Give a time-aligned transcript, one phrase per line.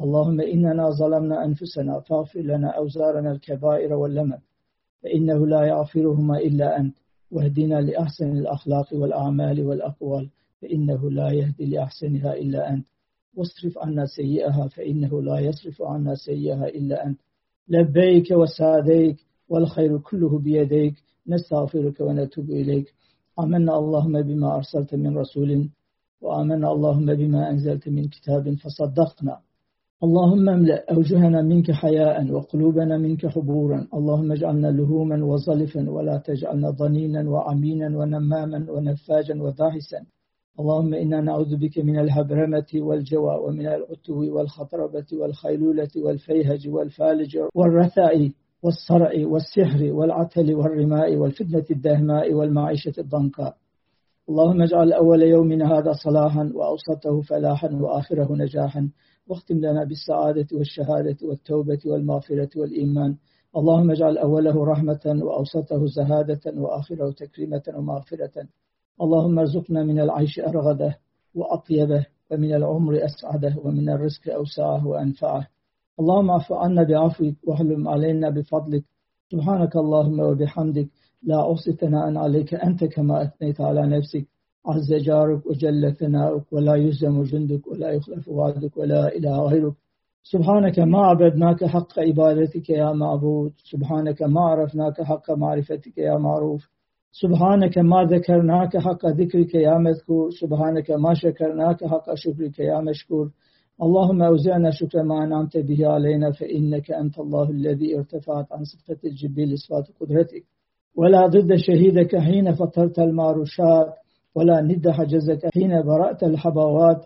[0.00, 4.38] اللهم إننا ظلمنا أنفسنا فاغفر لنا أوزارنا الكبائر واللمم
[5.02, 6.96] فإنه لا يغفرهما إلا أنت
[7.30, 10.30] واهدنا لأحسن الأخلاق والأعمال والأقوال
[10.62, 12.86] فإنه لا يهدي لأحسنها إلا أنت.
[13.34, 17.20] واصرف عنا سيئها فإنه لا يصرف عنا سيئها إلا أنت.
[17.68, 19.16] لبيك وسعديك
[19.48, 20.94] والخير كله بيديك
[21.26, 22.94] نستغفرك ونتوب إليك.
[23.40, 25.70] آمنا اللهم بما أرسلت من رسول
[26.20, 29.40] وآمنا اللهم بما أنزلت من كتاب فصدقنا.
[30.02, 33.86] اللهم املأ أوجهنا منك حياء وقلوبنا منك حبورا.
[33.94, 40.00] اللهم اجعلنا لهوما وظلفا ولا تجعلنا ضنينا وعمينا ونماما ونفاجا وداهسا
[40.60, 48.30] اللهم إنا نعوذ بك من الهبرمة والجوى ومن العتو والخطربة والخيلولة والفيهج والفالج والرثاء
[48.62, 53.54] والصرع والسحر والعتل والرماء والفتنة الدهماء والمعيشة الضنكاء.
[54.28, 58.88] اللهم اجعل أول يومنا هذا صلاحا وأوسطه فلاحا وآخره نجاحا.
[59.28, 63.16] واختم لنا بالسعادة والشهادة والتوبة والمغفرة والإيمان.
[63.56, 68.46] اللهم اجعل أوله رحمة وأوسطه زهادة وآخره تكريمة ومغفرة.
[69.02, 70.98] اللهم ارزقنا من العيش أرغده
[71.34, 75.46] وأطيبه ومن العمر أسعده ومن الرزق أوسعه وأنفعه
[76.00, 78.84] اللهم اعف عنا بعفوك واحلم علينا بفضلك.
[79.32, 80.88] سبحانك اللهم وبحمدك.
[81.22, 84.26] لا أحصي ثناء عليك أنت كما أثنيت على نفسك.
[84.68, 89.74] عز جارك وجل ثناؤك ولا يهزم جندك ولا يخلف وعدك ولا إله غيرك.
[90.22, 93.52] سبحانك ما عبدناك حق عبادتك يا معبود.
[93.72, 96.68] سبحانك ما عرفناك حق معرفتك يا معروف.
[97.12, 100.30] سبحانك ما ذكرناك حق ذكرك يا مذكور.
[100.30, 103.30] سبحانك ما شكرناك حق شكرك يا مشكور.
[103.82, 109.58] اللهم أوزعنا شكر ما أنعمت به علينا فإنك أنت الله الذي ارتفعت عن صفة الجبيل
[109.58, 110.44] صفات قدرتك.
[110.96, 113.94] ولا ضد شهيدك حين فطرت المعروشات
[114.38, 117.00] ولا ند حجزك حين برأت الحبوات.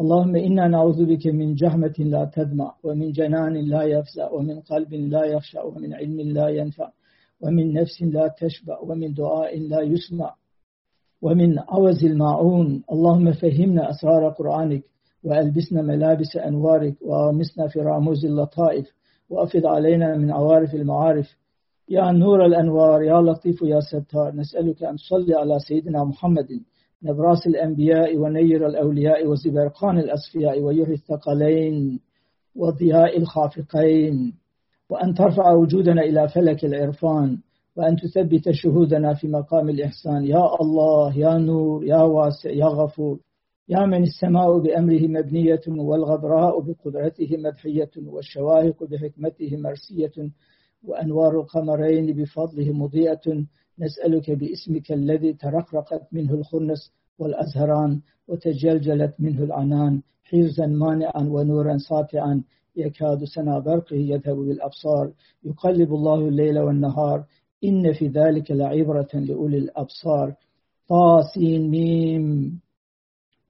[0.00, 5.24] اللهم إنا نعوذ بك من جهمة لا تدمع ومن جنان لا يفزع ومن قلب لا
[5.24, 6.88] يخشع ومن علم لا ينفع
[7.42, 10.34] ومن نفس لا تشبع ومن دعاء لا يسمع
[11.22, 12.82] ومن عوز الماعون.
[12.92, 14.82] اللهم فهمنا أسرار قرآنك
[15.24, 18.86] وألبسنا ملابس أنوارك وأمسنا في راموز اللطائف
[19.30, 21.28] وأفض علينا من عوارف المعارف.
[21.88, 26.48] يا نور الأنوار يا لطيف يا ستار نسألك أن تصلي على سيدنا محمد.
[27.02, 32.00] نبراس الأنبياء ونير الأولياء وزبرقان الأصفياء ويحيي الثقلين
[32.56, 34.34] وضياء الخافقين
[34.90, 37.38] وأن ترفع وجودنا إلى فلك العرفان
[37.76, 40.24] وأن تثبت شهودنا في مقام الإحسان.
[40.24, 43.18] يا الله يا نور يا واسع يا غفور.
[43.68, 50.30] يا من السماء بأمره مبنية والغبراء بقدرته مدحية والشواهق بحكمته مرسية
[50.84, 53.44] وأنوار القمرين بفضله مضيئة.
[53.80, 62.42] نسألك باسمك الذي ترقرقت منه الخنس والأزهران وتجلجلت منه العنان حرزا مانعا ونورا ساطعا
[62.76, 65.12] يكاد سنا برقه يذهب بالأبصار.
[65.44, 67.24] يقلب الله الليل والنهار
[67.64, 70.34] إن في ذلك لعبرة لأولي الأبصار.
[70.88, 72.60] طاسين ميم.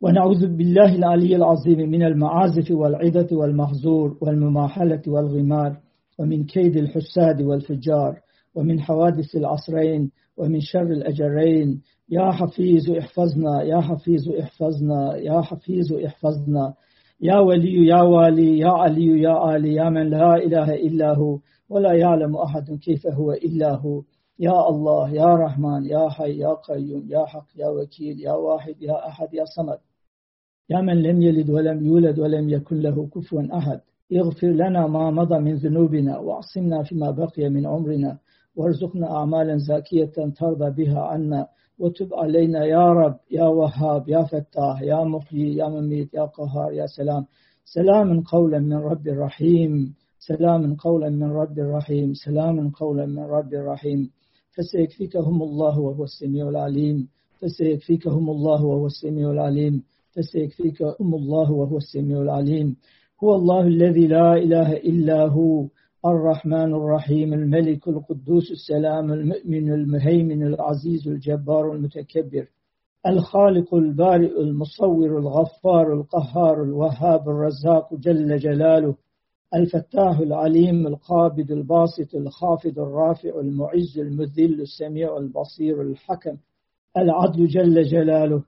[0.00, 5.76] ونعوذ بالله العلي العظيم من المعازف والعظة والمحظور والمماحلة والغمار
[6.18, 8.20] ومن كيد الحساد والفجار.
[8.54, 11.82] ومن حوادث العصرين ومن شر الأجرين.
[12.10, 16.74] يا حفيظ احفظنا يا حفيظ احفظنا يا حفيظ احفظنا.
[17.20, 21.38] يا ولي يا والي يا علي يا علي يا من لا إله إلا هو
[21.70, 24.02] ولا يعلم أحد كيف هو إلا هو.
[24.38, 29.08] يا الله يا رحمن يا حي يا قيوم يا حق يا وكيل يا واحد يا
[29.08, 29.78] أحد يا صمد.
[30.70, 33.80] يا من لم يلد ولم يولد ولم يكن له كفوا أحد.
[34.12, 38.18] اغفر لنا ما مضى من ذنوبنا واعصمنا فيما بقي من عمرنا.
[38.58, 41.46] وارزقنا أعمالا زاكية ترضى بها عنا
[41.78, 46.86] وتب علينا يا رب يا وهاب يا فتاح يا محيي يا مميت يا قهار يا
[46.86, 47.24] سلام.
[47.64, 54.10] سلام قولا من رب الرحيم سلام قولا من رب الرحيم سلام قولا من رب الرحيم.
[54.54, 57.08] فسيكفيكهم الله وهو السميع العليم.
[57.40, 59.82] فسيكفيكهم الله وهو السميع العليم.
[60.14, 62.76] فسيكفيكهم الله وهو السميع العليم.
[63.24, 65.66] هو الله الذي لا إله إلا هو.
[66.06, 72.46] الرحمن الرحيم الملك القدوس السلام المؤمن المهيمن العزيز الجبار المتكبر
[73.06, 78.94] الخالق البارئ المصور الغفار القهار الوهاب الرزاق جل جلاله
[79.54, 86.36] الفتاح العليم القابض الباسط الخافض الرافع المعز المذل السميع البصير الحكم
[86.96, 88.42] العدل جل جلاله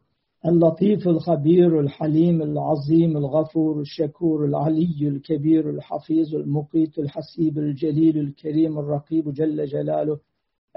[0.46, 9.64] اللطيف الخبير الحليم العظيم الغفور الشكور العلي الكبير الحفيظ المقيت الحسيب الجليل الكريم الرقيب جل
[9.66, 10.19] جلاله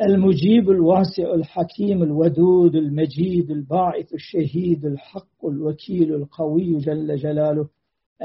[0.01, 7.67] المجيب الواسع الحكيم الودود المجيد الباعث الشهيد الحق الوكيل القوي جل جلاله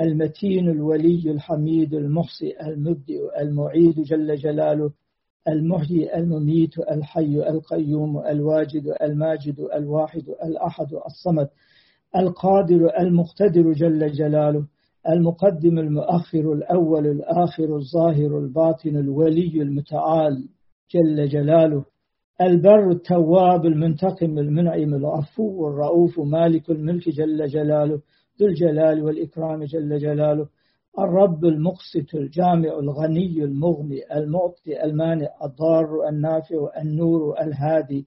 [0.01, 4.91] المتين الولي الحميد المحصي المبدئ المعيد جل جلاله
[5.49, 11.49] المحيي المميت الحي القيوم الواجد الماجد الواحد الأحد الصمد
[12.17, 14.67] القادر المقتدر جل جلاله
[15.09, 20.49] المقدم المؤخر الأول الآخر الظاهر الباطن الولي المتعال
[20.95, 21.85] جل جلاله
[22.43, 28.01] البر التواب المنتقم المنعم العفو الرؤوف مالك الملك جل جلاله
[28.41, 30.49] ذو الجلال والإكرام جل جلاله
[30.99, 38.07] الرب المقسط الجامع الغني المغني المعطي المانع الضار النافع النور الهادي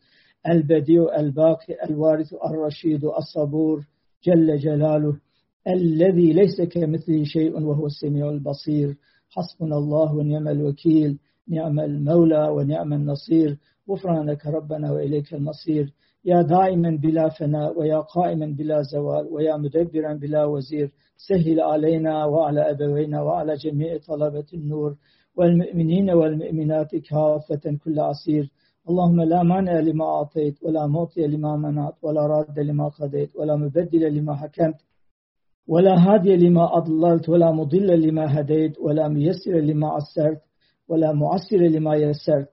[0.50, 3.86] البديع الباقي الوارث الرشيد الصبور
[4.24, 5.20] جل جلاله
[5.68, 8.98] الذي ليس كمثله شيء وهو السميع البصير.
[9.30, 11.20] حسبنا الله ونعم الوكيل.
[11.48, 13.58] نعم المولى ونعم النصير.
[13.90, 15.94] غفرانك ربنا وإليك المصير.
[16.26, 22.72] يا دائما بلا فناء ويا قائما بلا زوال ويا مدبرا بلا وزير سهل علينا وعلى
[22.72, 24.96] أبوينا وعلى جميع طلبة النور
[25.38, 28.52] والمؤمنين والمؤمنات كافة كل عسير.
[28.90, 34.16] اللهم لا مانع لما أعطيت ولا معطي لما منعت ولا راد لما قضيت ولا مبدل
[34.16, 34.76] لما حكمت
[35.68, 40.42] ولا هادي لما أضللت ولا مضل لما هديت ولا ميسر لما عسرت
[40.90, 42.50] ولا معسر لما يسرت.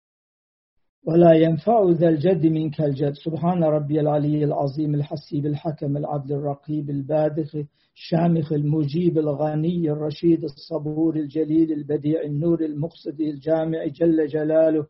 [1.03, 3.13] ولا ينفع ذا الجد منك الجد.
[3.13, 7.55] سبحان ربي العلي العظيم الحسيب الحكم العدل الرقيب البادخ
[7.95, 14.85] الشامخ المجيب الغني الرشيد الصبور الجليل البديع النور المقصد الجامع جل جلاله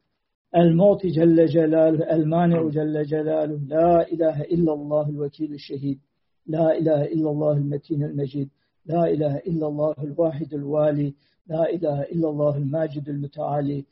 [0.55, 3.59] المعطي جل جلاله المانع جل جلاله.
[3.67, 5.99] لا إله إلا الله الوكيل الشهيد
[6.47, 8.49] لا إله إلا الله المتين المجيد
[8.85, 11.13] لا إله إلا الله الواحد الوالي
[11.47, 13.85] لا إله إلا الله الماجد المتعالي.